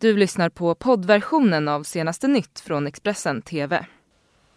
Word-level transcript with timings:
Du 0.00 0.16
lyssnar 0.16 0.48
på 0.48 0.74
poddversionen 0.74 1.68
av 1.68 1.82
senaste 1.82 2.28
nytt 2.28 2.60
från 2.60 2.86
Expressen 2.86 3.42
TV. 3.42 3.86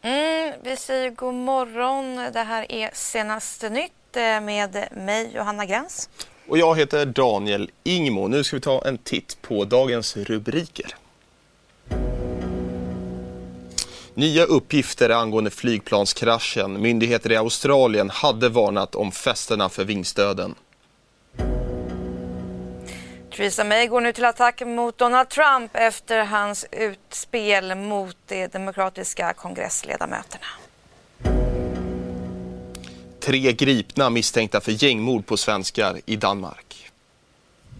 Mm, 0.01 0.53
vi 0.63 0.77
säger 0.77 1.09
god 1.09 1.33
morgon. 1.33 2.15
Det 2.33 2.39
här 2.39 2.71
är 2.71 2.89
senaste 2.93 3.69
nytt 3.69 3.91
eh, 4.15 4.21
med 4.21 4.87
mig, 4.91 5.31
Johanna 5.35 5.65
Gräns. 5.65 6.09
Och 6.47 6.57
jag 6.57 6.77
heter 6.77 7.05
Daniel 7.05 7.69
Ingmo. 7.83 8.27
Nu 8.27 8.43
ska 8.43 8.55
vi 8.55 8.61
ta 8.61 8.81
en 8.85 8.97
titt 8.97 9.37
på 9.41 9.65
dagens 9.65 10.17
rubriker. 10.17 10.95
Nya 14.13 14.43
uppgifter 14.43 15.09
angående 15.09 15.49
flygplanskraschen. 15.49 16.81
Myndigheter 16.81 17.31
i 17.31 17.37
Australien 17.37 18.09
hade 18.09 18.49
varnat 18.49 18.95
om 18.95 19.11
festerna 19.11 19.69
för 19.69 19.83
vingstöden. 19.83 20.55
Theresa 23.31 23.63
May 23.63 23.87
går 23.87 24.01
nu 24.01 24.13
till 24.13 24.25
attack 24.25 24.61
mot 24.65 24.97
Donald 24.97 25.29
Trump 25.29 25.71
efter 25.73 26.25
hans 26.25 26.65
utspel 26.71 27.75
mot 27.75 28.17
de 28.27 28.47
demokratiska 28.47 29.33
kongressledamöterna. 29.33 30.45
Tre 33.19 33.53
gripna 33.53 34.09
misstänkta 34.09 34.61
för 34.61 34.83
gängmord 34.83 35.25
på 35.25 35.37
svenskar 35.37 35.99
i 36.05 36.15
Danmark. 36.15 36.91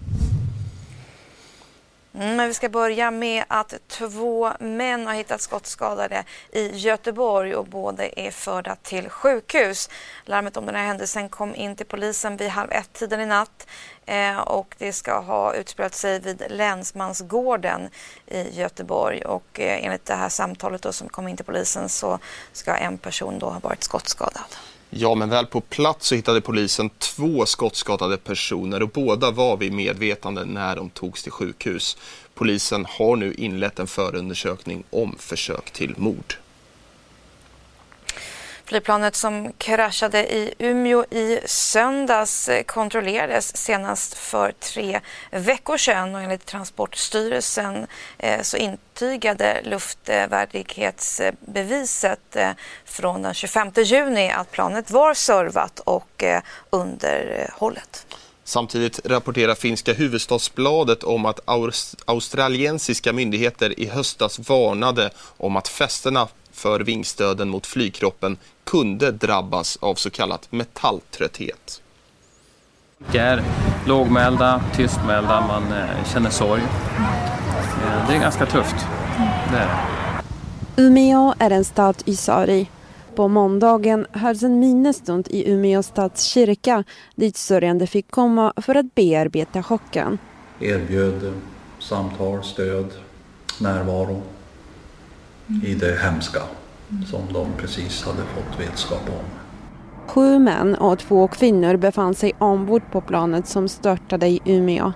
Mm, 0.08 0.32
Mm, 2.14 2.36
men 2.36 2.48
vi 2.48 2.54
ska 2.54 2.70
börja 2.70 3.12
med 3.12 3.44
att 3.48 3.74
två 3.88 4.52
män 4.60 5.08
har 5.08 5.14
hittats 5.14 5.44
skottskadade 5.44 6.24
i 6.52 6.68
Göteborg 6.68 7.56
och 7.56 7.66
båda 7.66 8.08
är 8.08 8.32
förda 8.32 8.76
till 8.76 9.10
sjukhus. 9.10 9.90
Larmet 10.26 10.58
om 10.58 10.66
den 10.66 10.76
här 10.76 10.86
händelsen 10.86 11.30
kom 11.30 11.56
in 11.56 11.76
till 11.76 11.86
polisen 11.86 12.38
vid 12.38 12.50
halv 12.50 12.72
ett-tiden 12.72 13.22
i 13.22 13.26
natt 13.26 13.68
eh, 14.06 14.38
och 14.38 14.76
det 14.78 14.94
ska 14.94 15.20
ha 15.20 15.54
utspelat 15.54 15.96
sig 15.96 16.20
vid 16.20 16.44
Länsmansgården 16.50 17.90
i 18.28 18.59
Göteborg 18.59 19.22
och 19.22 19.59
eh, 19.59 19.86
enligt 19.86 20.06
det 20.06 20.16
här 20.16 20.30
samtalet 20.30 20.82
då 20.82 20.94
som 20.94 21.09
kom 21.09 21.28
in 21.28 21.38
till 21.38 21.46
polisen 21.46 21.90
så 21.90 22.20
ska 22.53 22.75
en 22.75 22.98
person 22.98 23.40
då 23.40 23.50
ha 23.50 23.59
varit 23.59 23.84
skottskadad. 23.84 24.56
Ja, 24.94 25.16
men 25.16 25.30
väl 25.30 25.45
på 25.45 25.61
plats 25.61 26.08
så 26.08 26.16
hittade 26.16 26.42
polisen 26.42 26.89
två 26.89 27.45
skottskadade 27.45 28.17
personer 28.17 28.84
och 28.84 28.89
båda 28.89 29.31
var 29.31 29.58
vid 29.58 29.73
medvetande 29.73 30.45
när 30.45 30.75
de 30.75 30.89
togs 30.89 31.23
till 31.23 31.31
sjukhus. 31.31 31.97
Polisen 32.34 32.86
har 32.89 33.16
nu 33.16 33.34
inlett 33.34 33.80
en 33.80 33.88
förundersökning 33.88 34.84
om 34.89 35.16
försök 35.19 35.72
till 35.72 35.94
mord. 35.97 36.36
Flygplanet 38.72 39.16
som 39.16 39.53
kraschade 39.58 40.33
i 40.33 40.53
Umeå 40.59 41.05
i 41.09 41.39
söndags 41.45 42.50
kontrollerades 42.66 43.58
senast 43.58 44.13
för 44.13 44.52
tre 44.52 45.00
veckor 45.31 45.78
sedan 45.78 46.16
och 46.16 46.22
enligt 46.22 46.45
Transportstyrelsen 46.45 47.88
eh, 48.17 48.41
så 48.41 48.58
intygade 48.58 49.61
luftvärdighetsbeviset 49.63 52.36
eh, 52.36 52.52
från 52.86 53.22
den 53.22 53.33
25 53.33 53.72
juni 53.75 54.31
att 54.31 54.52
planet 54.52 54.91
var 54.91 55.13
servat 55.13 55.80
och 55.80 56.23
eh, 56.23 56.41
underhållet. 56.69 58.06
Samtidigt 58.44 59.00
rapporterar 59.06 59.56
finska 59.56 59.94
huvudstadsbladet 59.94 61.03
om 61.03 61.25
att 61.25 61.39
australiensiska 62.06 63.13
myndigheter 63.13 63.80
i 63.80 63.88
höstas 63.88 64.50
varnade 64.50 65.09
om 65.38 65.56
att 65.56 65.67
festerna 65.67 66.28
för 66.53 66.80
vingstöden 66.80 67.49
mot 67.49 67.67
flygkroppen 67.67 68.38
kunde 68.63 69.11
drabbas 69.11 69.77
av 69.81 69.95
så 69.95 70.09
kallat 70.09 70.52
metalltrötthet. 70.52 71.81
Det 73.11 73.17
är 73.17 73.44
lågmälda, 73.88 74.63
tystmälda, 74.75 75.47
man 75.47 75.63
eh, 75.63 76.05
känner 76.13 76.29
sorg. 76.29 76.61
Eh, 76.61 78.07
det 78.07 78.16
är 78.16 78.19
ganska 78.19 78.45
tufft. 78.45 78.75
Det 79.52 79.57
är 79.57 79.67
det. 79.67 80.83
Umeå 80.83 81.33
är 81.39 81.52
en 81.52 81.66
stad 81.66 81.95
i 82.05 82.16
sorg. 82.16 82.72
På 83.16 83.27
måndagen 83.27 84.07
hölls 84.11 84.44
en 84.44 84.59
minnesstund 84.59 85.28
i 85.29 85.51
Umeå 85.51 85.84
stads 85.84 86.23
kyrka 86.23 86.84
dit 87.16 87.38
sörjande 87.38 87.88
fick 87.88 88.11
komma 88.11 88.53
för 88.57 88.75
att 88.75 88.95
bearbeta 88.95 89.63
chocken. 89.63 90.17
Erbjöd 90.59 91.34
samtal, 91.79 92.44
stöd, 92.44 92.94
närvaro 93.59 94.22
i 95.63 95.75
det 95.75 95.97
hemska 96.00 96.41
som 97.06 97.34
de 97.34 97.47
precis 97.57 98.03
hade 98.03 98.23
fått 98.23 98.59
vetskap 98.59 99.09
om. 99.09 99.25
Sju 100.07 100.39
män 100.39 100.75
och 100.75 101.00
två 101.00 101.28
kvinnor 101.28 101.75
befann 101.75 102.16
sig 102.16 102.34
ombord 102.38 102.81
på 102.91 103.01
planet 103.01 103.47
som 103.47 103.67
störtade 103.67 104.28
i 104.28 104.40
Umeå. 104.45 104.94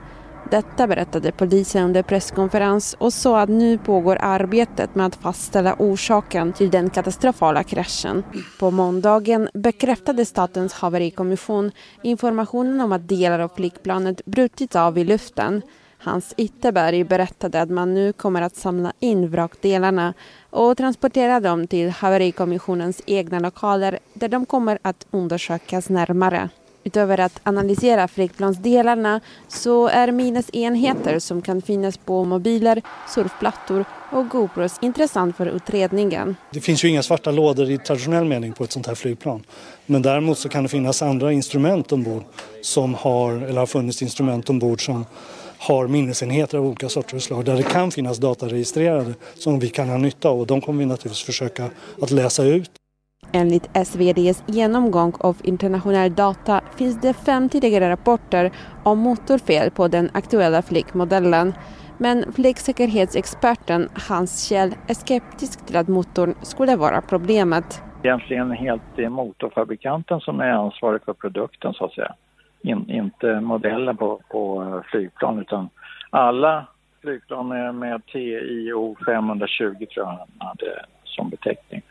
Detta 0.51 0.87
berättade 0.87 1.31
polisen 1.31 1.83
under 1.83 2.03
presskonferens 2.03 2.95
och 2.99 3.13
sa 3.13 3.39
att 3.39 3.49
nu 3.49 3.77
pågår 3.77 4.17
arbetet 4.21 4.95
med 4.95 5.05
att 5.05 5.15
fastställa 5.15 5.75
orsaken 5.79 6.53
till 6.53 6.69
den 6.69 6.89
katastrofala 6.89 7.63
kraschen. 7.63 8.23
På 8.59 8.71
måndagen 8.71 9.49
bekräftade 9.53 10.25
Statens 10.25 10.73
haverikommission 10.73 11.71
informationen 12.01 12.81
om 12.81 12.91
att 12.91 13.09
delar 13.09 13.39
av 13.39 13.51
flygplanet 13.55 14.25
brutits 14.25 14.75
av 14.75 14.97
i 14.97 15.03
luften. 15.03 15.61
Hans 16.05 16.33
Itterberg 16.37 17.03
berättade 17.03 17.61
att 17.61 17.69
man 17.69 17.93
nu 17.93 18.13
kommer 18.13 18.41
att 18.41 18.55
samla 18.55 18.93
in 18.99 19.29
vrakdelarna 19.29 20.13
och 20.49 20.77
transportera 20.77 21.39
dem 21.39 21.67
till 21.67 21.89
haverikommissionens 21.89 23.01
egna 23.05 23.39
lokaler 23.39 23.99
där 24.13 24.27
de 24.27 24.45
kommer 24.45 24.79
att 24.81 25.05
undersökas 25.11 25.89
närmare. 25.89 26.49
Utöver 26.83 27.19
att 27.19 27.39
analysera 27.43 28.07
flygplansdelarna 28.07 29.21
så 29.47 29.87
är 29.87 30.11
minnesenheter 30.11 31.19
som 31.19 31.41
kan 31.41 31.61
finnas 31.61 31.97
på 31.97 32.23
mobiler, 32.23 32.81
surfplattor 33.09 33.85
och 34.11 34.29
GoPros 34.29 34.77
intressant 34.81 35.37
för 35.37 35.45
utredningen. 35.45 36.35
Det 36.51 36.61
finns 36.61 36.83
ju 36.83 36.89
inga 36.89 37.03
svarta 37.03 37.31
lådor 37.31 37.69
i 37.69 37.77
traditionell 37.77 38.25
mening 38.25 38.53
på 38.53 38.63
ett 38.63 38.71
sånt 38.71 38.87
här 38.87 38.95
flygplan. 38.95 39.43
Men 39.85 40.01
däremot 40.01 40.37
så 40.37 40.49
kan 40.49 40.63
det 40.63 40.69
finnas 40.69 41.01
andra 41.01 41.31
instrument 41.31 41.91
ombord 41.91 42.23
som 42.61 42.93
har, 42.93 43.31
eller 43.31 43.59
har 43.59 43.65
funnits 43.65 44.01
instrument 44.01 44.49
ombord 44.49 44.85
som 44.85 45.05
har 45.67 45.87
minnesenheter 45.87 46.57
av 46.57 46.65
olika 46.65 46.89
sorter 46.89 47.15
och 47.15 47.21
slag 47.21 47.45
där 47.45 47.55
det 47.55 47.63
kan 47.63 47.91
finnas 47.91 48.17
data 48.17 48.45
registrerade 48.45 49.13
som 49.33 49.59
vi 49.59 49.69
kan 49.69 49.89
ha 49.89 49.97
nytta 49.97 50.29
av 50.29 50.39
och 50.39 50.47
de 50.47 50.61
kommer 50.61 50.79
vi 50.79 50.85
naturligtvis 50.85 51.23
försöka 51.23 51.69
att 52.01 52.11
läsa 52.11 52.43
ut. 52.43 52.71
Enligt 53.31 53.69
SVDs 53.73 54.43
genomgång 54.47 55.13
av 55.19 55.37
internationell 55.43 56.15
data 56.15 56.61
finns 56.77 57.01
det 57.01 57.13
fem 57.13 57.49
tidigare 57.49 57.89
rapporter 57.89 58.51
om 58.83 58.99
motorfel 58.99 59.71
på 59.71 59.87
den 59.87 60.09
aktuella 60.13 60.61
flygmodellen. 60.61 61.53
Men 61.97 62.33
flygsäkerhetsexperten 62.33 63.89
Hans 64.09 64.47
Kjell 64.47 64.73
är 64.87 64.93
skeptisk 64.93 65.65
till 65.65 65.77
att 65.77 65.87
motorn 65.87 66.35
skulle 66.41 66.75
vara 66.75 67.01
problemet. 67.01 67.81
Egentligen 68.03 68.51
helt 68.51 69.11
motorfabrikanten 69.11 70.19
som 70.19 70.39
är 70.39 70.51
ansvarig 70.51 71.01
för 71.05 71.13
produkten 71.13 71.73
så 71.73 71.85
att 71.85 71.93
säga 71.93 72.15
in, 72.67 72.89
inte 72.89 73.39
modellen 73.39 73.97
på, 73.97 74.21
på 74.29 74.63
eh, 74.63 74.91
flygplan 74.91 75.39
utan 75.39 75.69
alla 76.09 76.67
flygplan 77.01 77.47
med, 77.47 77.75
med 77.75 78.05
TIO 78.05 78.95
520 79.05 79.63
tror 79.63 79.89
jag 79.95 80.05
han 80.05 80.27
hade 80.37 80.85
som 81.03 81.29
beteckning 81.29 81.81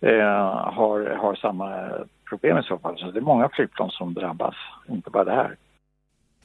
eh, 0.00 0.54
har, 0.72 1.16
har 1.16 1.34
samma 1.34 1.90
problem 2.28 2.58
i 2.58 2.62
så 2.62 2.78
fall. 2.78 2.98
Så 2.98 3.10
det 3.10 3.18
är 3.18 3.22
många 3.22 3.48
flygplan 3.48 3.90
som 3.90 4.14
drabbas, 4.14 4.54
inte 4.88 5.10
bara 5.10 5.24
det 5.24 5.30
här. 5.30 5.56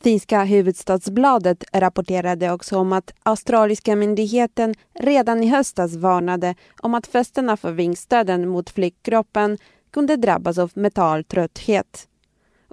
Finska 0.03 0.43
huvudstadsbladet 0.43 1.63
rapporterade 1.73 2.51
också 2.51 2.77
om 2.77 2.93
att 2.93 3.13
australiska 3.23 3.95
myndigheten 3.95 4.73
redan 4.93 5.43
i 5.43 5.49
höstas 5.49 5.95
varnade 5.95 6.55
om 6.81 6.93
att 6.93 7.07
fästena 7.07 7.57
för 7.57 7.71
vingstöden 7.71 8.49
mot 8.49 8.69
flygkroppen 8.69 9.57
kunde 9.91 10.15
drabbas 10.15 10.57
av 10.57 10.71
metalltrötthet. 10.75 12.07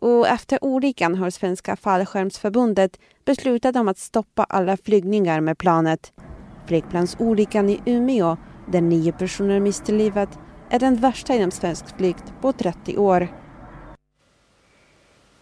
Och 0.02 0.28
efter 0.28 0.64
olyckan 0.64 1.14
har 1.14 1.30
Svenska 1.30 1.76
fallskärmsförbundet 1.76 2.98
beslutat 3.24 3.76
om 3.76 3.88
att 3.88 3.98
stoppa 3.98 4.44
alla 4.44 4.76
flygningar 4.76 5.40
med 5.40 5.58
planet. 5.58 6.12
Flygplansolyckan 6.66 7.68
i 7.68 7.80
Umeå, 7.86 8.36
där 8.68 8.80
nio 8.80 9.12
personer 9.12 9.60
miste 9.60 9.92
livet, 9.92 10.28
är 10.70 10.78
den 10.78 10.96
värsta 10.96 11.34
inom 11.34 11.50
svensk 11.50 11.96
flykt 11.96 12.24
på 12.40 12.52
30 12.52 12.96
år. 12.96 13.28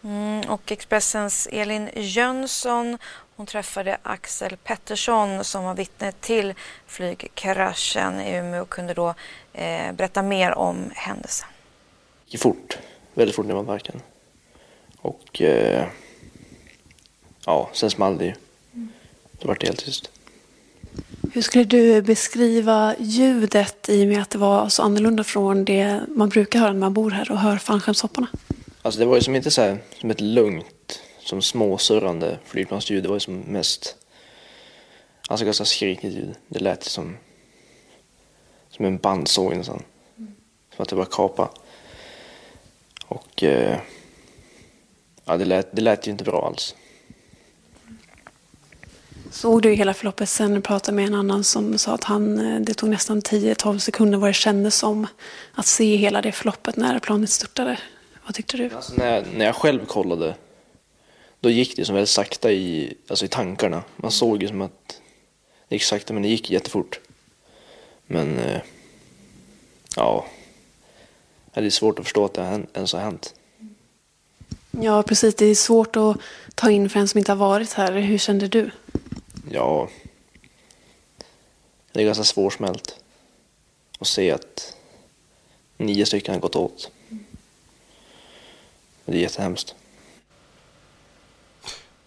Mm, 0.02 0.50
och 0.50 0.72
Expressens 0.72 1.48
Elin 1.52 1.88
Jönsson 1.94 2.98
hon 3.36 3.46
träffade 3.46 3.98
Axel 4.02 4.56
Pettersson 4.56 5.44
som 5.44 5.64
var 5.64 5.74
vittne 5.74 6.12
till 6.12 6.54
flygkraschen 6.86 8.20
i 8.20 8.36
Umeå 8.36 8.62
och 8.62 8.68
kunde 8.68 8.94
då 8.94 9.14
eh, 9.52 9.92
berätta 9.92 10.22
mer 10.22 10.58
om 10.58 10.90
händelsen. 10.94 11.48
Det 12.24 12.32
gick 12.32 12.42
fort, 12.42 12.78
väldigt 13.14 13.36
fort 13.36 13.46
ner 13.46 13.54
man 13.54 13.66
marken. 13.66 14.00
Och 15.02 15.42
eh, 15.42 15.86
ja, 17.46 17.70
sen 17.72 17.90
small 17.90 18.18
det 18.18 18.24
ju. 18.24 18.34
Då 19.38 19.48
var 19.48 19.56
det 19.60 19.66
helt 19.66 19.84
tyst. 19.84 20.10
Hur 21.32 21.42
skulle 21.42 21.64
du 21.64 22.02
beskriva 22.02 22.94
ljudet 22.98 23.88
i 23.88 24.04
och 24.04 24.08
med 24.08 24.22
att 24.22 24.30
det 24.30 24.38
var 24.38 24.68
så 24.68 24.82
annorlunda 24.82 25.24
från 25.24 25.64
det 25.64 26.00
man 26.08 26.28
brukar 26.28 26.58
höra 26.58 26.72
när 26.72 26.80
man 26.80 26.94
bor 26.94 27.10
här 27.10 27.30
och 27.30 27.38
hör 27.38 27.56
fallskärmshopparna? 27.56 28.26
Alltså 28.82 29.00
det 29.00 29.06
var 29.06 29.16
ju 29.16 29.22
som 29.22 29.36
inte 29.36 29.50
så 29.50 29.62
här, 29.62 29.78
som 30.00 30.10
ett 30.10 30.20
lugnt, 30.20 31.02
som 31.18 31.42
småsurrande 31.42 32.38
flygplansljud. 32.44 33.02
Det 33.02 33.08
var 33.08 33.16
ju 33.16 33.20
som 33.20 33.38
mest 33.38 33.96
Alltså 35.30 35.44
ganska 35.44 35.64
skrikigt 35.64 36.14
ljud. 36.14 36.34
Det 36.48 36.58
lät 36.58 36.84
som, 36.84 37.16
som 38.70 38.84
en 38.84 38.98
bandsåg 38.98 39.56
nästan. 39.56 39.82
Som 40.76 40.82
att 40.82 40.88
det 40.88 40.96
var 40.96 41.04
kapa. 41.04 41.50
Och 43.06 43.42
eh, 43.42 43.78
ja, 45.30 45.36
det 45.36 45.44
lät, 45.44 45.68
det 45.72 45.82
lät 45.82 46.06
ju 46.06 46.10
inte 46.10 46.24
bra 46.24 46.46
alls. 46.46 46.74
Såg 49.30 49.62
du 49.62 49.72
hela 49.72 49.94
förloppet 49.94 50.28
sen 50.28 50.54
du 50.54 50.60
pratade 50.60 50.96
med 50.96 51.06
en 51.06 51.14
annan 51.14 51.44
som 51.44 51.78
sa 51.78 51.94
att 51.94 52.04
han, 52.04 52.38
eh, 52.38 52.60
det 52.60 52.74
tog 52.74 52.88
nästan 52.88 53.22
10-12 53.22 53.78
sekunder 53.78 54.18
vad 54.18 54.28
det 54.30 54.34
kändes 54.34 54.74
som 54.74 55.06
att 55.54 55.66
se 55.66 55.96
hela 55.96 56.22
det 56.22 56.32
förloppet 56.32 56.76
när 56.76 56.98
planet 56.98 57.30
störtade. 57.30 57.78
Vad 58.24 58.34
tyckte 58.34 58.56
du? 58.56 58.70
Alltså 58.74 58.94
när, 58.94 59.14
jag, 59.14 59.24
när 59.34 59.44
jag 59.44 59.56
själv 59.56 59.86
kollade, 59.86 60.34
då 61.40 61.50
gick 61.50 61.76
det 61.76 61.84
som 61.84 61.94
väldigt 61.94 62.10
sakta 62.10 62.52
i, 62.52 62.94
alltså 63.08 63.24
i 63.24 63.28
tankarna. 63.28 63.82
Man 63.96 64.10
såg 64.10 64.42
ju 64.42 64.48
som 64.48 64.60
att 64.60 65.00
det 65.68 65.74
gick 65.74 65.82
sakta, 65.82 66.12
men 66.12 66.22
det 66.22 66.28
gick 66.28 66.50
jättefort. 66.50 67.00
Men, 68.06 68.38
eh, 68.38 68.60
ja, 69.96 70.26
det 71.54 71.60
är 71.60 71.70
svårt 71.70 71.98
att 71.98 72.04
förstå 72.04 72.24
att 72.24 72.34
det 72.34 72.62
ens 72.74 72.92
har 72.92 73.00
hänt. 73.00 73.34
Ja, 74.70 75.02
precis. 75.02 75.34
Det 75.34 75.46
är 75.46 75.54
svårt 75.54 75.96
att 75.96 76.16
ta 76.54 76.70
in 76.70 76.90
för 76.90 77.00
en 77.00 77.08
som 77.08 77.18
inte 77.18 77.32
har 77.32 77.36
varit 77.36 77.72
här. 77.72 77.92
Hur 77.92 78.18
kände 78.18 78.48
du? 78.48 78.70
Ja, 79.50 79.88
det 81.92 82.00
är 82.00 82.04
ganska 82.04 82.24
svårsmält 82.24 82.94
att 83.98 84.06
se 84.06 84.30
att 84.30 84.76
nio 85.76 86.06
stycken 86.06 86.34
har 86.34 86.40
gått 86.40 86.56
åt. 86.56 86.90
Det 89.04 89.16
är 89.16 89.20
jättehemskt. 89.20 89.74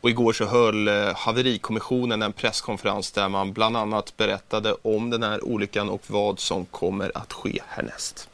Och 0.01 0.09
igår 0.09 0.33
så 0.33 0.45
höll 0.45 0.87
eh, 0.87 1.15
haverikommissionen 1.15 2.21
en 2.21 2.33
presskonferens 2.33 3.11
där 3.11 3.29
man 3.29 3.53
bland 3.53 3.77
annat 3.77 4.17
berättade 4.17 4.75
om 4.81 5.09
den 5.09 5.23
här 5.23 5.45
olyckan 5.45 5.89
och 5.89 6.01
vad 6.07 6.39
som 6.39 6.65
kommer 6.65 7.17
att 7.17 7.33
ske 7.33 7.61
härnäst. 7.67 8.29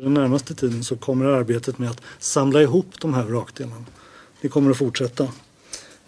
Den 0.00 0.14
närmaste 0.14 0.54
tiden 0.54 0.84
så 0.84 0.96
kommer 0.96 1.24
arbetet 1.24 1.78
med 1.78 1.90
att 1.90 2.00
samla 2.18 2.62
ihop 2.62 2.86
de 3.00 3.14
här 3.14 3.24
vrakdelarna. 3.24 3.84
Det 4.40 4.48
kommer 4.48 4.70
att 4.70 4.76
fortsätta. 4.76 5.24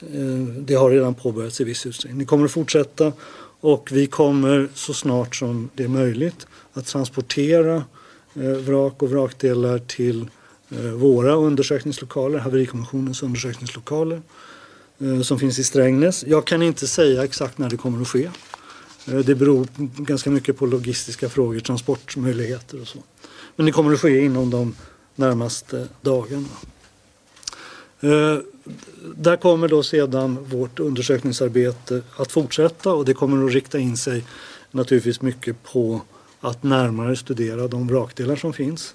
Eh, 0.01 0.47
det 0.59 0.75
har 0.75 0.91
redan 0.91 1.15
påbörjats 1.15 1.61
i 1.61 1.65
viss 1.65 1.87
utsträckning. 1.87 2.19
Det 2.19 2.25
kommer 2.25 2.45
att 2.45 2.51
fortsätta 2.51 3.13
och 3.61 3.89
vi 3.93 4.07
kommer 4.07 4.69
så 4.75 4.95
snart 4.95 5.37
som 5.37 5.71
det 5.75 5.85
är 5.85 5.89
möjligt 5.89 6.47
att 6.73 6.87
transportera 6.87 7.85
eh, 8.35 8.43
vrak 8.43 9.03
och 9.03 9.11
vrakdelar 9.11 9.79
till 9.79 10.31
eh, 10.71 10.81
våra 10.81 11.35
undersökningslokaler, 11.35 12.39
haverikommissionens 12.39 13.23
undersökningslokaler 13.23 14.23
som 15.23 15.39
finns 15.39 15.59
i 15.59 15.65
Strängnäs. 15.65 16.25
Jag 16.27 16.47
kan 16.47 16.63
inte 16.63 16.87
säga 16.87 17.25
exakt 17.25 17.59
när 17.59 17.71
det 17.71 17.77
kommer 17.77 18.03
att 18.03 18.09
ske. 18.09 18.31
Det 19.05 19.35
beror 19.35 19.69
ganska 19.97 20.31
mycket 20.31 20.57
på 20.57 20.67
logistiska 20.67 21.29
frågor, 21.29 21.61
transportmöjligheter 21.61 22.81
och 22.81 22.89
så. 22.89 22.99
Men 23.61 23.67
det 23.67 23.73
kommer 23.73 23.93
att 23.93 24.01
ske 24.01 24.25
inom 24.25 24.51
de 24.51 24.75
närmaste 25.15 25.89
dagarna. 26.01 26.49
Eh, 28.01 28.39
där 29.17 29.37
kommer 29.37 29.69
då 29.69 29.83
sedan 29.83 30.45
vårt 30.45 30.81
undersökningsarbete 30.81 32.03
att 32.17 32.33
fortsätta 32.33 32.93
och 32.93 33.05
det 33.05 33.15
kommer 33.15 33.47
att 33.47 33.53
rikta 33.53 33.79
in 33.79 33.97
sig 33.97 34.25
naturligtvis 34.71 35.21
mycket 35.21 35.63
på 35.63 36.01
att 36.41 36.63
närmare 36.63 37.17
studera 37.17 37.69
de 37.69 37.87
vrakdelar 37.87 38.37
som 38.37 38.53
finns. 38.53 38.95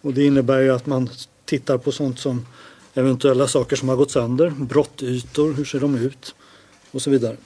Och 0.00 0.14
det 0.14 0.24
innebär 0.24 0.60
ju 0.60 0.70
att 0.70 0.86
man 0.86 1.08
tittar 1.44 1.78
på 1.78 1.92
sånt 1.92 2.18
som 2.18 2.46
eventuella 2.94 3.48
saker 3.48 3.76
som 3.76 3.88
har 3.88 3.96
gått 3.96 4.10
sönder, 4.10 4.50
brottytor, 4.50 5.52
hur 5.52 5.64
ser 5.64 5.80
de 5.80 5.94
ut 5.94 6.34
och 6.90 7.02
så 7.02 7.10
vidare. 7.10 7.36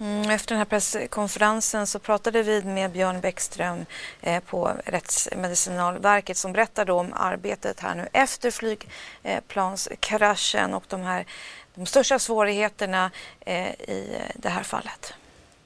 Mm, 0.00 0.30
efter 0.30 0.48
den 0.48 0.58
här 0.58 0.64
presskonferensen 0.64 1.86
så 1.86 1.98
pratade 1.98 2.42
vi 2.42 2.62
med 2.62 2.90
Björn 2.90 3.20
Bäckström 3.20 3.86
eh, 4.20 4.40
på 4.40 4.72
Rättsmedicinalverket 4.84 6.36
som 6.36 6.52
berättade 6.52 6.92
om 6.92 7.12
arbetet 7.12 7.80
här 7.80 7.94
nu 7.94 8.08
efter 8.12 8.50
flygplanskraschen 8.50 10.74
och 10.74 10.84
de 10.88 11.02
här 11.02 11.26
de 11.74 11.86
största 11.86 12.18
svårigheterna 12.18 13.10
eh, 13.40 13.68
i 13.68 14.18
det 14.34 14.48
här 14.48 14.62
fallet. 14.62 15.14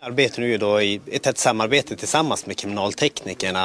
Arbetar 0.01 0.43
nu 0.43 0.59
då 0.59 0.83
i 0.83 1.01
ett 1.07 1.23
tätt 1.23 1.39
samarbete 1.39 1.97
tillsammans 1.97 2.47
med 2.47 2.57
kriminalteknikerna 2.57 3.65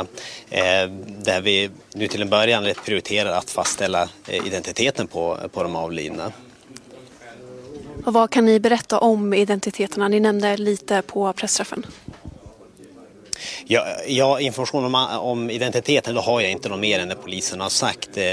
eh, 0.50 0.88
där 1.08 1.42
vi 1.42 1.70
nu 1.94 2.08
till 2.08 2.22
en 2.22 2.30
början 2.30 2.74
prioriterar 2.86 3.38
att 3.38 3.50
fastställa 3.50 4.10
eh, 4.28 4.48
identiteten 4.48 5.08
på, 5.08 5.38
på 5.52 5.64
de 5.64 5.76
avlidna. 5.76 6.32
Och 8.06 8.14
vad 8.14 8.30
kan 8.30 8.46
ni 8.46 8.60
berätta 8.60 9.00
om 9.00 9.34
identiteterna? 9.34 10.08
Ni 10.08 10.20
nämnde 10.20 10.58
lite 10.58 11.02
på 11.02 11.34
pressträffen. 11.34 11.86
Ja, 13.66 13.86
ja, 14.08 14.40
information 14.40 14.86
om, 14.86 14.96
om, 15.20 15.50
identiteten 15.50 16.16
då 16.16 16.22
har 16.22 16.42
jag 16.42 16.52
inte 16.52 16.70
något 16.70 16.80
mer 16.80 17.00
än 17.00 17.10
det 17.10 17.16
polisen 17.16 17.62
har 17.62 17.70
sagt. 17.70 18.18
Eh, 18.18 18.24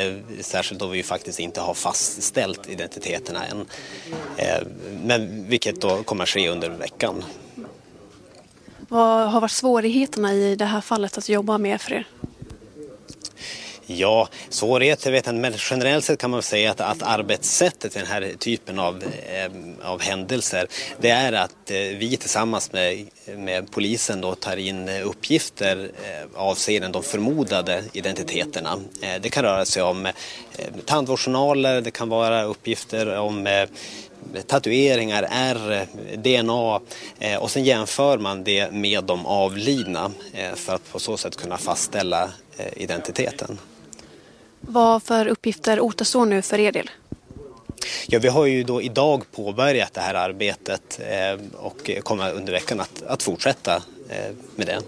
särskilt 0.41 0.81
då 0.81 0.87
vi 0.87 1.03
faktiskt 1.03 1.41
inte 1.41 1.61
har 1.61 1.75
fastställt 1.75 2.69
identiteterna 2.69 3.47
än. 3.47 3.67
Eh, 4.37 4.67
men 5.05 5.49
vilket 5.49 5.81
då 5.81 6.03
kommer 6.03 6.27
ske 6.27 6.49
under 6.49 6.71
veckan. 6.71 7.25
Vad 8.89 9.31
har 9.31 9.41
varit 9.41 9.51
svårigheterna 9.51 10.35
i 10.35 10.57
det 10.57 10.65
här 10.65 10.81
fallet 10.81 11.19
att 11.19 11.29
jobba 11.29 11.59
med 11.59 11.81
för 11.81 11.93
er? 11.93 12.07
Ja, 13.87 14.29
svårigheter 14.49 15.13
vet 15.13 15.27
jag 15.27 15.35
men 15.35 15.55
generellt 15.71 16.05
sett 16.05 16.19
kan 16.19 16.31
man 16.31 16.43
säga 16.43 16.71
att, 16.71 16.81
att 16.81 17.03
arbetssättet 17.03 17.97
i 17.97 17.99
den 17.99 18.09
här 18.09 18.33
typen 18.39 18.79
av, 18.79 19.03
eh, 19.03 19.51
av 19.91 20.01
händelser 20.01 20.67
det 21.01 21.11
är 21.11 21.33
att 21.33 21.71
eh, 21.71 21.77
vi 21.77 22.17
tillsammans 22.17 22.73
med, 22.73 23.07
med 23.37 23.71
polisen 23.71 24.21
då 24.21 24.35
tar 24.35 24.57
in 24.57 24.89
uppgifter 24.89 25.91
eh, 26.05 26.41
avseende 26.41 26.89
de 26.89 27.03
förmodade 27.03 27.85
identiteterna. 27.93 28.79
Eh, 29.03 29.21
det 29.21 29.29
kan 29.29 29.45
röra 29.45 29.65
sig 29.65 29.83
om 29.83 30.07
eh, 30.07 30.13
tandvårdsjournaler, 30.85 31.81
det 31.81 31.91
kan 31.91 32.09
vara 32.09 32.43
uppgifter 32.43 33.19
om 33.19 33.47
eh, 33.47 33.69
tatueringar, 34.47 35.27
R, 35.31 35.87
DNA 36.17 36.81
eh, 37.19 37.43
och 37.43 37.51
sen 37.51 37.65
jämför 37.65 38.19
man 38.19 38.45
det 38.45 38.73
med 38.73 39.05
de 39.05 39.27
avlidna 39.27 40.13
eh, 40.33 40.55
för 40.55 40.75
att 40.75 40.93
på 40.93 40.99
så 40.99 41.17
sätt 41.17 41.37
kunna 41.37 41.59
fastställa 41.59 42.31
eh, 42.57 42.83
identiteten. 42.83 43.59
Vad 44.61 45.03
för 45.03 45.27
uppgifter 45.27 45.81
återstår 45.81 46.27
nu 46.27 46.43
för 46.43 46.59
er 46.59 46.73
del? 46.73 46.91
Ja, 48.07 48.19
vi 48.19 48.29
har 48.29 48.47
ju 48.47 48.63
då 48.63 48.83
idag 48.83 49.23
påbörjat 49.33 49.95
det 49.95 50.01
här 50.01 50.15
arbetet 50.15 51.01
eh, 51.01 51.47
och 51.57 51.91
kommer 52.03 52.33
under 52.33 52.53
veckan 52.53 52.81
att, 52.81 53.03
att 53.03 53.23
fortsätta 53.23 53.77
eh, 54.09 54.35
med 54.57 54.67
det. 54.67 54.81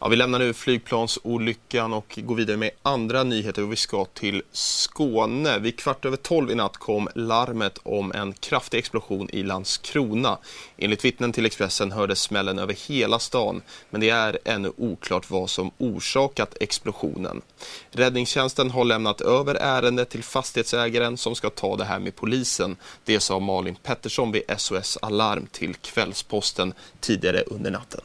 Ja, 0.00 0.08
vi 0.08 0.16
lämnar 0.16 0.38
nu 0.38 0.52
flygplansolyckan 0.52 1.92
och 1.92 2.18
går 2.22 2.34
vidare 2.34 2.56
med 2.56 2.70
andra 2.82 3.24
nyheter 3.24 3.62
och 3.62 3.72
vi 3.72 3.76
ska 3.76 4.04
till 4.04 4.42
Skåne. 4.52 5.58
Vid 5.58 5.78
kvart 5.78 6.04
över 6.04 6.16
tolv 6.16 6.50
i 6.50 6.54
natt 6.54 6.76
kom 6.76 7.08
larmet 7.14 7.78
om 7.82 8.12
en 8.12 8.32
kraftig 8.32 8.78
explosion 8.78 9.30
i 9.32 9.42
Landskrona. 9.42 10.38
Enligt 10.76 11.04
vittnen 11.04 11.32
till 11.32 11.46
Expressen 11.46 11.92
hördes 11.92 12.20
smällen 12.20 12.58
över 12.58 12.76
hela 12.88 13.18
stan 13.18 13.62
men 13.90 14.00
det 14.00 14.10
är 14.10 14.38
ännu 14.44 14.72
oklart 14.76 15.30
vad 15.30 15.50
som 15.50 15.70
orsakat 15.78 16.56
explosionen. 16.60 17.42
Räddningstjänsten 17.90 18.70
har 18.70 18.84
lämnat 18.84 19.20
över 19.20 19.54
ärendet 19.54 20.08
till 20.08 20.22
fastighetsägaren 20.22 21.16
som 21.16 21.34
ska 21.34 21.50
ta 21.50 21.76
det 21.76 21.84
här 21.84 21.98
med 21.98 22.16
polisen. 22.16 22.76
Det 23.04 23.20
sa 23.20 23.38
Malin 23.38 23.76
Pettersson 23.82 24.32
vid 24.32 24.42
SOS 24.58 24.98
Alarm 25.02 25.46
till 25.52 25.74
Kvällsposten 25.74 26.72
tidigare 27.00 27.42
under 27.42 27.70
natten. 27.70 28.00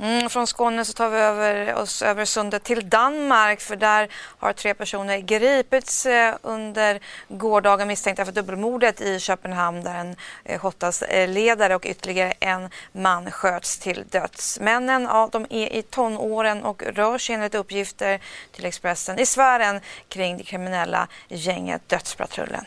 Mm, 0.00 0.30
från 0.30 0.46
Skåne 0.46 0.84
så 0.84 0.92
tar 0.92 1.10
vi 1.10 1.18
över 1.18 1.74
oss 1.74 2.02
över 2.02 2.24
sundet 2.24 2.64
till 2.64 2.88
Danmark 2.88 3.60
för 3.60 3.76
där 3.76 4.08
har 4.14 4.52
tre 4.52 4.74
personer 4.74 5.18
gripits 5.18 6.06
eh, 6.06 6.34
under 6.42 7.00
gårdagen 7.28 7.88
misstänkta 7.88 8.24
för 8.24 8.32
dubbelmordet 8.32 9.00
i 9.00 9.20
Köpenhamn 9.20 9.82
där 9.82 9.94
en 9.94 10.16
eh, 10.44 10.60
Hottas-ledare 10.60 11.72
eh, 11.72 11.76
och 11.76 11.86
ytterligare 11.86 12.32
en 12.40 12.70
man 12.92 13.30
sköts 13.30 13.78
till 13.78 14.04
döds. 14.10 14.60
Männen 14.60 15.02
ja, 15.02 15.28
de 15.32 15.46
är 15.50 15.72
i 15.72 15.82
tonåren 15.82 16.64
och 16.64 16.82
rör 16.82 17.18
sig 17.18 17.34
enligt 17.34 17.54
uppgifter 17.54 18.20
till 18.52 18.64
Expressen 18.64 19.18
i 19.18 19.26
sfären 19.26 19.80
kring 20.08 20.38
det 20.38 20.44
kriminella 20.44 21.08
gänget 21.28 21.88
Dödspatrullen 21.88 22.64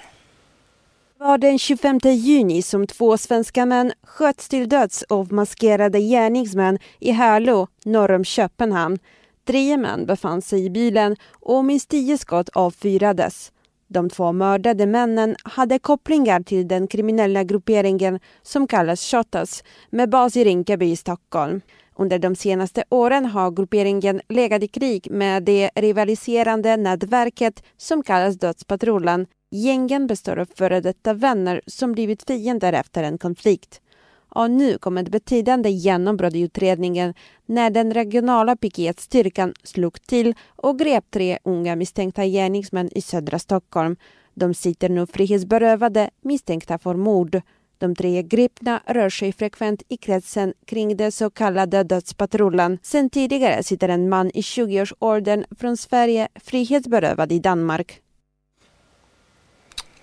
var 1.32 1.38
den 1.38 1.60
25 1.60 2.00
juni 2.04 2.62
som 2.62 2.88
två 2.88 3.18
svenska 3.18 3.66
män 3.66 3.92
sköts 4.04 4.50
till 4.50 4.70
döds 4.70 5.04
av 5.04 5.34
maskerade 5.34 6.00
gärningsmän 6.00 6.80
i 7.00 7.12
Härlo 7.12 7.68
norr 7.86 8.12
om 8.12 8.24
Köpenhamn. 8.24 9.00
Tre 9.48 9.78
män 9.78 10.06
befann 10.06 10.42
sig 10.42 10.66
i 10.66 10.70
bilen 10.70 11.16
och 11.32 11.66
minst 11.66 11.90
tio 11.90 12.18
skott 12.18 12.50
avfyrades. 12.50 13.52
De 13.88 14.10
två 14.10 14.32
mördade 14.32 14.86
männen 14.86 15.36
hade 15.44 15.80
kopplingar 15.80 16.42
till 16.42 16.68
den 16.68 16.88
kriminella 16.88 17.44
grupperingen 17.44 18.20
som 18.42 18.68
kallas 18.68 19.12
Shottaz 19.12 19.64
med 19.90 20.10
bas 20.10 20.36
i 20.38 20.44
Rinkeby 20.44 20.86
i 20.86 20.96
Stockholm. 20.96 21.62
Under 22.02 22.20
de 22.20 22.36
senaste 22.36 22.84
åren 22.90 23.26
har 23.26 23.52
grupperingen 23.52 24.22
legat 24.30 24.64
i 24.64 24.68
krig 24.68 25.08
med 25.12 25.44
det 25.44 25.70
rivaliserande 25.76 26.78
nätverket 26.78 27.64
som 27.78 28.04
kallas 28.04 28.36
Dödspatrullen. 28.36 29.28
Gängen 29.52 30.08
består 30.08 30.40
av 30.40 30.48
före 30.56 30.82
detta 30.82 31.14
vänner 31.14 31.62
som 31.68 31.92
blivit 31.92 32.24
fiender 32.28 32.74
efter 32.74 33.04
en 33.04 33.18
konflikt. 33.18 33.82
Och 34.30 34.52
nu 34.52 34.78
kom 34.78 34.98
ett 34.98 35.10
betydande 35.10 35.70
genombrott 35.70 36.36
i 36.36 36.42
utredningen 36.42 37.14
när 37.46 37.70
den 37.70 37.94
regionala 37.94 38.56
piketstyrkan 38.56 39.54
slog 39.64 40.02
till 40.02 40.34
och 40.56 40.80
grep 40.80 41.06
tre 41.12 41.38
unga 41.44 41.76
misstänkta 41.76 42.26
gärningsmän 42.26 42.90
i 42.96 43.02
södra 43.02 43.40
Stockholm. 43.40 43.96
De 44.34 44.54
sitter 44.54 44.90
nu 44.90 45.08
frihetsberövade 45.08 46.10
misstänkta 46.22 46.78
för 46.78 46.96
mord. 46.96 47.42
De 47.82 47.96
tre 47.96 48.24
gripna 48.24 48.82
rör 48.86 49.10
sig 49.10 49.34
frekvent 49.34 49.84
i 49.90 49.98
kretsen 49.98 50.54
kring 50.66 50.98
den 50.98 51.12
så 51.12 51.30
kallade 51.30 51.84
dödspatrullen. 51.84 52.80
Sen 52.84 53.10
tidigare 53.10 53.64
sitter 53.64 53.90
en 53.90 54.10
man 54.10 54.32
i 54.34 54.42
20-årsåldern 54.42 55.46
från 55.60 55.78
Sverige 55.78 56.28
frihetsberövad 56.36 57.32
i 57.32 57.40
Danmark. 57.40 58.01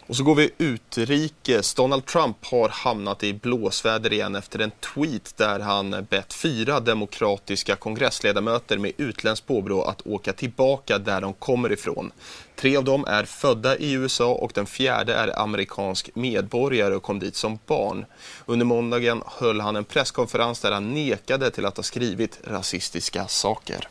Och 0.09 0.17
så 0.17 0.23
går 0.25 0.35
vi 0.35 0.51
utrikes. 0.59 1.75
Donald 1.75 2.07
Trump 2.07 2.37
har 2.47 2.69
hamnat 2.69 3.25
i 3.25 3.33
blåsväder 3.33 4.13
igen 4.13 4.35
efter 4.35 4.59
en 4.59 4.71
tweet 4.71 5.37
där 5.37 5.61
han 5.61 6.07
bett 6.11 6.33
fyra 6.33 6.81
demokratiska 6.81 7.77
kongressledamöter 7.77 8.79
med 8.79 8.93
utländskt 8.97 9.47
påbrå 9.47 9.83
att 9.83 10.07
åka 10.07 10.33
tillbaka 10.33 10.99
där 10.99 11.21
de 11.21 11.33
kommer 11.33 11.73
ifrån. 11.73 12.13
Tre 12.57 12.77
av 12.77 12.85
dem 12.85 13.05
är 13.09 13.25
födda 13.25 13.77
i 13.77 13.93
USA 13.93 14.33
och 14.33 14.53
den 14.55 14.67
fjärde 14.67 15.15
är 15.15 15.39
amerikansk 15.39 16.11
medborgare 16.15 16.95
och 16.95 17.03
kom 17.03 17.19
dit 17.19 17.37
som 17.37 17.59
barn. 17.67 18.05
Under 18.47 18.67
måndagen 18.67 19.23
höll 19.27 19.61
han 19.61 19.77
en 19.77 19.85
presskonferens 19.85 20.61
där 20.61 20.73
han 20.73 20.95
nekade 20.95 21.51
till 21.51 21.67
att 21.67 21.77
ha 21.77 21.85
skrivit 21.85 22.41
rasistiska 22.45 23.27
saker. 23.27 23.89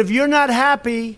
If 0.00 0.08
you're 0.08 0.46
not 0.46 0.56
happy 0.56 1.14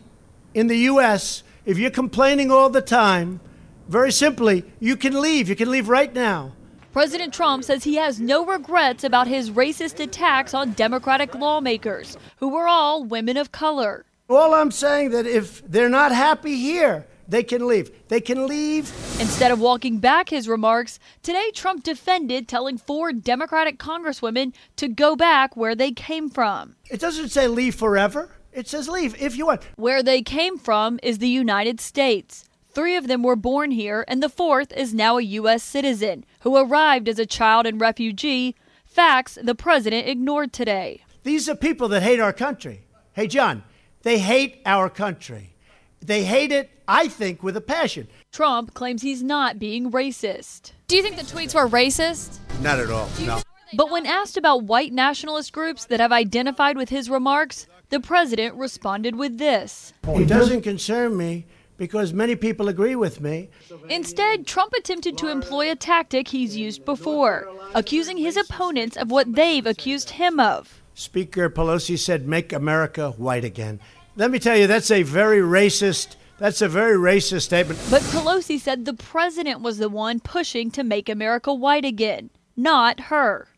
in 0.53 0.69
the 0.69 0.85
US 0.85 1.45
If 1.69 1.77
you're 1.77 1.91
complaining 1.91 2.51
all 2.51 2.71
the 2.71 2.81
time, 2.81 3.41
very 3.89 4.11
simply, 4.11 4.65
you 4.81 4.97
can 4.97 5.21
leave. 5.21 5.51
You 5.51 5.55
can 5.55 5.71
leave 5.71 5.91
right 5.91 6.11
now. 6.15 6.55
President 6.95 7.35
Trump 7.35 7.63
says 7.63 7.85
he 7.85 7.97
has 7.97 8.19
no 8.19 8.47
regrets 8.47 9.05
about 9.05 9.27
his 9.27 9.51
racist 9.51 10.01
attacks 10.01 10.55
on 10.55 10.73
Democratic 10.73 11.35
lawmakers, 11.35 12.17
who 12.39 12.49
were 12.49 12.67
all 12.67 13.05
women 13.05 13.37
of 13.37 13.53
color. 13.53 14.07
All 14.31 14.55
I'm 14.55 14.71
saying 14.71 15.11
that 15.11 15.27
if 15.27 15.61
they're 15.71 15.91
not 15.91 16.11
happy 16.11 16.57
here, 16.57 17.07
they 17.29 17.43
can 17.43 17.67
leave. 17.67 17.91
They 18.09 18.23
can 18.23 18.47
leave. 18.47 18.91
Instead 19.21 19.51
of 19.51 19.61
walking 19.61 19.99
back 19.99 20.31
his 20.31 20.49
remarks, 20.49 20.99
today 21.23 21.51
Trump 21.51 21.85
defended 21.85 22.49
telling 22.49 22.79
four 22.79 23.13
Democratic 23.13 23.79
congresswomen 23.79 24.55
to 24.77 24.89
go 24.89 25.17
back 25.17 25.55
where 25.55 25.75
they 25.75 25.93
came 25.93 26.31
from. 26.31 26.77
It 26.91 26.99
doesn't 26.99 27.29
say 27.29 27.47
leave 27.47 27.75
forever. 27.75 28.31
It 28.59 28.67
says 28.67 28.89
leave 28.89 29.15
if 29.23 29.37
you 29.37 29.47
want. 29.47 29.63
Where 29.77 30.03
they 30.03 30.21
came 30.21 30.59
from 30.59 30.99
is 31.01 31.19
the 31.19 31.29
United 31.29 31.81
States. 31.81 32.45
Three 32.69 32.97
of 32.97 33.07
them 33.07 33.23
were 33.23 33.37
born 33.37 33.71
here, 33.71 34.05
and 34.09 34.21
the 34.21 34.29
fourth 34.29 34.73
is 34.73 34.93
now 34.93 35.17
a 35.17 35.23
U.S. 35.23 35.63
citizen 35.63 36.25
who 36.41 36.57
arrived 36.57 37.09
as 37.09 37.21
a 37.21 37.25
child 37.25 37.67
and 37.67 37.81
refugee. 37.81 38.57
Facts 38.85 39.39
the 39.41 39.55
president 39.55 40.09
ignored 40.09 40.53
today. 40.53 41.05
These 41.23 41.49
are 41.49 41.55
people 41.55 41.87
that 41.91 42.03
hate 42.03 42.19
our 42.19 42.33
country. 42.33 42.81
Hey, 43.13 43.29
John, 43.29 43.63
they 44.03 44.19
hate 44.19 44.61
our 44.67 44.91
country. 44.91 45.55
They 46.01 46.25
hate 46.25 46.51
it, 46.51 46.69
I 46.89 47.07
think, 47.07 47.45
with 47.45 47.57
a 47.57 47.61
passion. 47.61 48.09
Trump 48.33 48.75
claims 48.75 49.03
he's 49.03 49.23
not 49.23 49.61
being 49.61 49.93
racist. 49.93 50.73
Do 50.89 50.97
you 50.97 51.03
think 51.05 51.15
the 51.15 51.23
tweets 51.23 51.55
were 51.55 51.69
racist? 51.69 52.41
Not 52.61 52.81
at 52.81 52.91
all, 52.91 53.09
no. 53.21 53.41
But 53.75 53.91
when 53.93 54.05
asked 54.05 54.37
about 54.37 54.65
white 54.65 54.93
nationalist 54.93 55.53
groups 55.53 55.85
that 55.85 56.01
have 56.01 56.11
identified 56.11 56.77
with 56.77 56.89
his 56.89 57.09
remarks, 57.09 57.69
the 57.91 58.01
president 58.01 58.55
responded 58.55 59.17
with 59.17 59.39
this 59.39 59.93
It 60.07 60.29
doesn't 60.29 60.63
concern 60.63 61.17
me 61.17 61.47
because 61.77 62.13
many 62.13 62.37
people 62.37 62.69
agree 62.69 62.97
with 62.97 63.21
me. 63.21 63.49
Instead, 63.89 64.47
Trump 64.47 64.73
attempted 64.75 65.17
to 65.19 65.29
employ 65.29 65.71
a 65.71 65.77
tactic 65.77 66.29
he's 66.29 66.57
used 66.57 66.85
before, 66.85 67.49
accusing 67.75 68.17
his 68.17 68.37
opponents 68.37 68.97
of 68.97 69.11
what 69.11 69.33
they've 69.35 69.67
accused 69.67 70.11
him 70.11 70.41
of. 70.41 70.83
Speaker 70.95 71.49
Pelosi 71.49 71.97
said, 71.97 72.27
Make 72.27 72.53
America 72.53 73.13
white 73.13 73.45
again. 73.45 73.79
Let 74.17 74.33
me 74.33 74.41
tell 74.41 74.57
you, 74.57 74.67
that's 74.67 74.91
a 74.91 75.05
very 75.05 75.39
racist. 75.39 76.17
That's 76.39 76.61
a 76.61 76.69
very 76.69 76.97
racist 76.97 77.43
statement. 77.43 77.81
But 77.89 78.03
Pelosi 78.03 78.59
said 78.59 78.85
the 78.85 78.95
president 78.95 79.61
was 79.61 79.79
the 79.79 79.89
one 79.89 80.19
pushing 80.19 80.73
to 80.73 80.83
make 80.83 81.09
America 81.09 81.55
white 81.55 81.85
again, 81.85 82.31
not 82.57 82.99
her. 83.01 83.49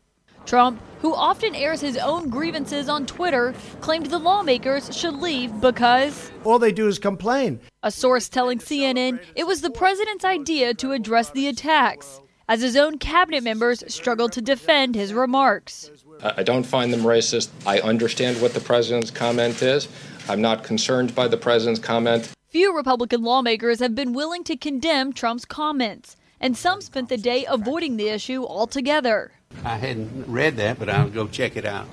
Trump, 0.51 0.81
who 1.01 1.15
often 1.15 1.55
airs 1.55 1.81
his 1.81 1.97
own 1.97 2.29
grievances 2.29 2.89
on 2.89 3.07
Twitter, 3.07 3.55
claimed 3.81 4.07
the 4.07 4.19
lawmakers 4.19 4.93
should 4.93 5.15
leave 5.15 5.61
because 5.61 6.33
all 6.43 6.59
they 6.59 6.73
do 6.73 6.89
is 6.89 6.99
complain. 6.99 7.61
A 7.85 7.93
source 7.93 8.29
telling 8.29 8.59
CNN 8.59 9.21
it 9.37 9.47
was 9.47 9.61
the 9.61 9.71
president's 9.71 10.25
idea 10.25 10.75
to 10.75 10.91
address 10.91 11.31
the 11.31 11.47
attacks, 11.47 12.21
as 12.49 12.63
his 12.63 12.75
own 12.77 12.99
cabinet 12.99 13.45
members 13.45 13.85
struggled 13.87 14.33
to 14.33 14.41
defend 14.41 14.97
his 14.97 15.15
remarks. 15.15 15.89
I 16.21 16.43
don't 16.43 16.67
find 16.67 16.93
them 16.93 17.03
racist. 17.03 17.51
I 17.65 17.79
understand 17.79 18.43
what 18.43 18.53
the 18.53 18.59
president's 18.59 19.13
comment 19.13 19.63
is. 19.63 19.87
I'm 20.29 20.43
not 20.43 20.65
concerned 20.65 21.15
by 21.15 21.29
the 21.29 21.37
president's 21.37 21.79
comment. 21.79 22.29
Few 22.49 22.77
Republican 22.77 23.23
lawmakers 23.23 23.79
have 23.79 23.95
been 23.95 24.15
willing 24.15 24.43
to 24.43 24.57
condemn 24.57 25.13
Trump's 25.13 25.45
comments, 25.45 26.17
and 26.41 26.57
some 26.57 26.81
spent 26.81 27.09
the 27.09 27.17
day 27.17 27.47
avoiding 27.49 27.99
the 27.99 28.09
issue 28.09 28.45
altogether. 28.45 29.31
I 29.65 29.77
hadn't 29.77 30.25
read 30.27 30.57
that, 30.57 30.79
but 30.79 30.89
I'll 30.89 31.09
go 31.09 31.29
check 31.29 31.57
it 31.57 31.65
out. 31.65 31.87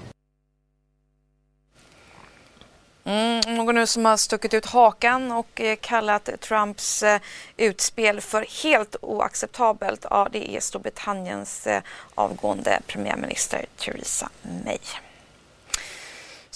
Mm, 3.08 3.56
någon 3.56 3.76
nu 3.76 3.88
som 3.88 4.06
har 4.06 4.18
stuckit 4.18 4.54
ut 4.54 4.66
hakan 4.66 5.32
och 5.32 5.62
eh, 5.62 5.76
kallat 5.76 6.30
Trumps 6.42 7.04
eh, 7.04 7.22
utspel 7.58 8.22
för 8.22 8.64
helt 8.64 8.96
oacceptabelt. 9.02 10.06
Ja, 10.10 10.28
det 10.32 10.56
är 10.56 10.60
Storbritanniens 10.60 11.68
eh, 11.68 11.82
avgående 12.16 12.80
premiärminister 12.88 13.66
Theresa 13.78 14.30
May. 14.66 14.78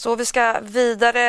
Så 0.01 0.15
vi 0.15 0.25
ska 0.25 0.60
vidare 0.62 1.22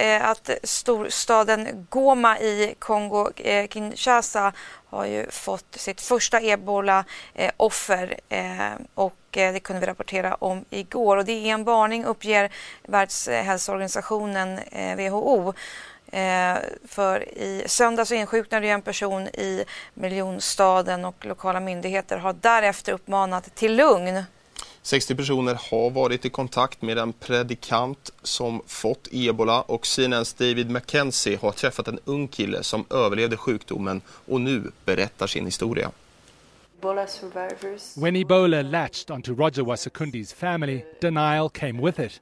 eh, 0.00 0.28
att 0.30 0.50
storstaden 0.62 1.86
Goma 1.90 2.38
i 2.38 2.74
Kongo-Kinshasa 2.78 4.46
eh, 4.46 4.52
har 4.88 5.04
ju 5.04 5.30
fått 5.30 5.66
sitt 5.70 6.00
första 6.00 6.40
ebola-offer 6.40 8.16
eh, 8.28 8.72
och 8.94 9.16
det 9.30 9.60
kunde 9.60 9.80
vi 9.80 9.86
rapportera 9.86 10.34
om 10.34 10.64
igår. 10.70 11.16
Och 11.16 11.24
det 11.24 11.32
är 11.32 11.46
en 11.46 11.64
varning 11.64 12.04
uppger 12.04 12.50
Världshälsoorganisationen 12.82 14.60
WHO. 14.96 15.52
för 16.88 17.28
i 17.28 17.64
söndags 17.66 18.12
insjuknade 18.12 18.68
en 18.68 18.82
person 18.82 19.26
i 19.26 19.64
miljonstaden 19.94 21.04
och 21.04 21.24
lokala 21.26 21.60
myndigheter 21.60 22.18
har 22.18 22.32
därefter 22.32 22.92
uppmanat 22.92 23.54
till 23.54 23.76
lugn 23.76 24.24
60 24.86 25.14
personer 25.14 25.54
har 25.70 25.90
varit 25.90 26.24
i 26.24 26.30
kontakt 26.30 26.82
med 26.82 26.98
en 26.98 27.12
predikant 27.12 28.12
som 28.22 28.62
fått 28.66 29.08
ebola 29.12 29.62
och 29.62 29.86
CNNs 29.86 30.34
David 30.34 30.70
McKenzie 30.70 31.38
har 31.42 31.52
träffat 31.52 31.88
en 31.88 31.98
ung 32.04 32.28
kille 32.28 32.62
som 32.62 32.84
överlevde 32.90 33.36
sjukdomen 33.36 34.00
och 34.08 34.40
nu 34.40 34.70
berättar 34.84 35.26
sin 35.26 35.44
historia. 35.44 35.90
When 37.96 38.16
Ebola 38.16 38.62
latched 38.62 39.10
onto 39.10 39.34
Roger 39.34 39.62
Wasakundi's 39.62 40.34
family, 40.34 40.84
denial 41.00 41.50
came 41.50 41.82
with 41.82 42.00
it. 42.00 42.20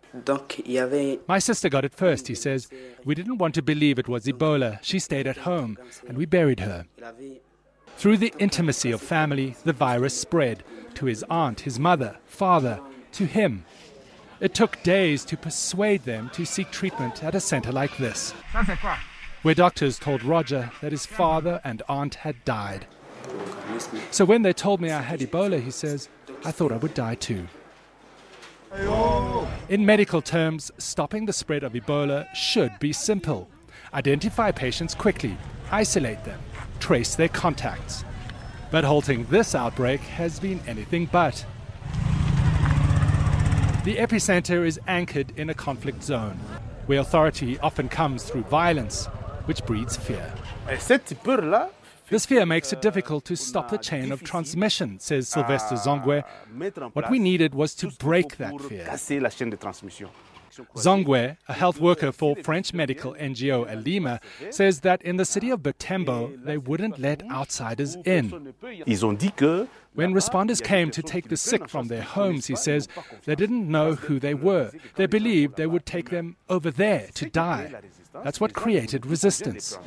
My 1.29 1.41
sister 1.41 1.69
got 1.69 1.85
it 1.85 1.95
first, 1.95 2.29
he 2.29 2.37
says. 2.37 2.69
We 3.03 3.15
didn't 3.15 3.39
want 3.39 3.55
to 3.55 3.63
believe 3.63 4.01
it 4.01 4.09
was 4.09 4.27
Ebola. 4.27 4.79
She 4.83 5.01
stayed 5.01 5.27
at 5.27 5.37
home 5.37 5.77
and 6.09 6.19
we 6.19 6.27
buried 6.27 6.61
her. 6.61 6.87
Through 7.99 8.17
the 8.17 8.33
intimacy 8.39 8.95
of 8.95 9.03
family, 9.03 9.55
the 9.65 9.73
virus 9.73 10.21
spread 10.21 10.65
to 10.97 11.07
his 11.07 11.25
aunt, 11.31 11.61
his 11.61 11.79
mother, 11.79 12.17
father, 12.27 12.81
to 13.13 13.27
him. 13.27 13.65
It 14.41 14.55
took 14.55 14.83
days 14.83 15.25
to 15.27 15.37
persuade 15.37 16.05
them 16.05 16.31
to 16.35 16.45
seek 16.45 16.71
treatment 16.71 17.23
at 17.23 17.35
a 17.35 17.41
center 17.41 17.73
like 17.73 17.97
this, 17.97 18.33
where 19.43 19.55
doctors 19.55 19.99
told 19.99 20.23
Roger 20.23 20.71
that 20.81 20.93
his 20.93 21.07
father 21.07 21.61
and 21.65 21.83
aunt 21.89 22.17
had 22.17 22.45
died. 22.45 22.87
So 24.11 24.25
when 24.25 24.43
they 24.43 24.53
told 24.53 24.81
me 24.81 24.91
I 24.91 25.03
had 25.03 25.21
Ebola, 25.21 25.61
he 25.63 25.71
says, 25.71 26.09
I 26.45 26.51
thought 26.51 26.73
I 26.73 26.77
would 26.77 26.95
die 26.95 27.15
too. 27.15 27.47
In 29.69 29.87
medical 29.87 30.21
terms, 30.21 30.71
stopping 30.79 31.27
the 31.27 31.33
spread 31.33 31.63
of 31.63 31.73
Ebola 31.73 32.27
should 32.35 32.79
be 32.81 32.93
simple. 32.93 33.49
Identify 33.95 34.51
patients 34.51 34.95
quickly, 34.95 35.37
isolate 35.71 36.25
them, 36.25 36.41
trace 36.81 37.15
their 37.15 37.29
contacts. 37.29 38.05
But 38.75 38.83
halting 38.83 39.27
this 39.27 39.55
outbreak 39.55 40.01
has 40.01 40.41
been 40.41 40.61
anything 40.67 41.07
but. 41.07 41.47
The 43.85 43.99
epicenter 43.99 44.67
is 44.67 44.81
anchored 44.89 45.33
in 45.39 45.49
a 45.49 45.55
conflict 45.55 46.03
zone, 46.03 46.41
where 46.87 46.99
authority 46.99 47.57
often 47.61 47.89
comes 47.89 48.25
through 48.25 48.43
violence, 48.43 49.07
which 49.45 49.65
breeds 49.65 49.97
fear. 49.97 50.29
This 52.09 52.27
fear 52.27 52.45
makes 52.45 52.73
it 52.73 52.83
difficult 52.83 53.25
to 53.27 53.37
stop 53.37 53.71
the 53.71 53.79
chain 53.79 54.11
of 54.11 54.25
transmission, 54.25 54.99
says 54.99 55.29
Sylvester 55.29 55.77
Zongwe. 55.77 56.25
What 56.95 57.13
we 57.13 57.21
needed 57.21 57.55
was 57.55 57.77
to 57.77 57.93
break 57.93 58.39
that 58.39 58.61
fear. 58.61 58.87
Zongwe, 60.77 61.37
a 61.49 61.53
health 61.53 61.81
worker 61.81 62.13
for 62.13 62.37
French 62.37 62.73
medical 62.73 63.15
NGO 63.15 63.69
Alima, 63.69 64.21
says 64.51 64.81
that 64.81 65.03
in 65.03 65.17
the 65.17 65.25
city 65.25 65.51
of 65.51 65.63
Butembo, 65.63 66.43
they 66.45 66.59
wouldn't 66.59 66.99
let 66.99 67.23
outsiders 67.31 67.97
in. 68.05 68.55
When 69.95 70.13
responders 70.13 70.63
came 70.63 70.91
to 70.91 71.03
take 71.03 71.29
the 71.29 71.37
sick 71.37 71.69
from 71.69 71.89
their 71.89 72.03
homes, 72.03 72.47
he 72.47 72.57
says, 72.57 72.89
they 73.25 73.35
didn't 73.35 73.69
know 73.71 73.95
who 73.95 74.19
they 74.19 74.35
were. 74.35 74.73
They 74.97 75.07
believed 75.07 75.57
they 75.57 75.67
would 75.67 75.87
take 75.87 76.11
them 76.11 76.37
over 76.49 76.71
there 76.71 77.09
to 77.15 77.31
die. 77.31 77.73
That's 78.23 78.41
what 78.41 78.53
created 78.53 79.07
resistance. 79.07 79.79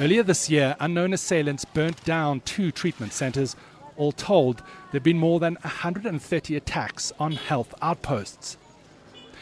Earlier 0.00 0.22
this 0.22 0.48
year, 0.48 0.76
unknown 0.78 1.12
assailants 1.12 1.64
burnt 1.64 2.04
down 2.04 2.40
two 2.40 2.70
treatment 2.70 3.12
centers. 3.12 3.56
All 3.96 4.12
told, 4.12 4.58
there 4.58 5.00
have 5.00 5.02
been 5.02 5.18
more 5.18 5.40
than 5.40 5.54
130 5.62 6.54
attacks 6.54 7.12
on 7.18 7.32
health 7.32 7.74
outposts. 7.82 8.58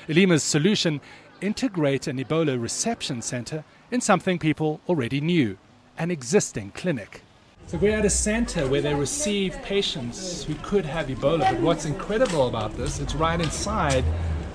Elima's 0.09 0.45
solution 0.45 1.01
integrate 1.41 2.07
an 2.07 2.19
Ebola 2.19 2.61
reception 2.61 3.21
center 3.21 3.65
in 3.91 4.01
something 4.01 4.39
people 4.39 4.81
already 4.89 5.21
knew 5.21 5.59
an 5.99 6.11
existing 6.11 6.71
clinic. 6.73 7.23
So 7.67 7.79
we're 7.79 7.99
at 7.99 8.05
a 8.05 8.11
center 8.11 8.69
where 8.69 8.81
they 8.81 8.95
receive 8.95 9.61
patients 9.63 10.45
who 10.45 10.55
could 10.57 10.85
have 10.85 11.09
Ebola. 11.09 11.41
But 11.41 11.61
what's 11.61 11.85
incredible 11.85 12.47
about 12.47 12.77
this, 12.77 13.01
it's 13.01 13.17
right 13.17 13.41
inside 13.41 14.05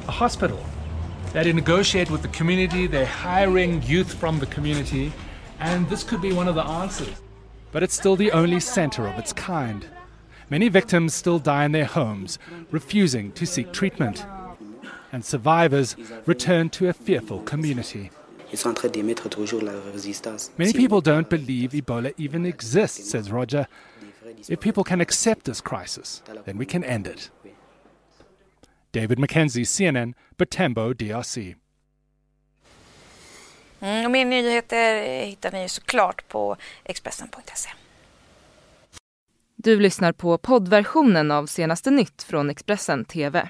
a 0.08 0.12
hospital. 0.12 0.64
They 1.34 1.52
negotiate 1.52 2.10
with 2.10 2.22
the 2.22 2.30
community, 2.30 2.88
they're 2.88 3.06
hiring 3.06 3.84
youth 3.84 4.14
from 4.14 4.40
the 4.40 4.46
community, 4.46 5.12
and 5.60 5.90
this 5.90 6.04
could 6.04 6.22
be 6.22 6.32
one 6.32 6.48
of 6.48 6.56
the 6.56 6.64
answers. 6.64 7.22
But 7.74 7.84
it's 7.84 7.96
still 7.96 8.16
the 8.16 8.32
only 8.32 8.62
center 8.62 9.06
of 9.08 9.20
its 9.20 9.34
kind. 9.34 9.86
Many 10.50 10.70
victims 10.70 11.14
still 11.14 11.40
die 11.40 11.66
in 11.66 11.72
their 11.74 11.86
homes, 11.86 12.40
refusing 12.70 13.32
to 13.34 13.46
seek 13.46 13.72
treatment. 13.74 14.26
And 15.12 15.26
survivors 15.26 15.96
return 16.26 16.70
to 16.70 16.88
a 16.90 16.94
fearful 16.94 17.40
community. 17.40 18.12
Many 20.58 20.74
people 20.74 21.02
don't 21.02 21.30
believe 21.30 21.72
Ebola 21.72 22.12
even 22.18 22.46
exists, 22.46 23.12
says 23.12 23.32
Roger. 23.32 23.68
If 24.50 24.60
people 24.60 24.84
can 24.84 25.02
accept 25.02 25.46
this 25.46 25.62
crisis, 25.62 26.22
then 26.46 26.58
we 26.58 26.66
can 26.66 26.84
end 26.84 27.08
it. 27.08 27.30
David 28.92 29.20
Mackenzie, 29.20 29.64
CNN, 29.64 30.14
Butembo, 30.38 30.94
DRC. 30.94 31.56
Mm, 33.80 34.06
och 34.06 34.12
mer 34.12 34.26
nyheter 34.26 35.26
hittar 35.26 35.52
ni 35.52 35.70
såklart 35.70 36.28
på 36.28 36.58
Expressen.se. 36.84 37.70
Du 39.56 39.80
lyssnar 39.80 40.12
på 40.12 40.38
poddversionen 40.38 41.32
av 41.32 41.46
senaste 41.46 41.92
nytt 41.92 42.24
från 42.24 42.50
Expressen 42.50 43.06
TV. 43.06 43.50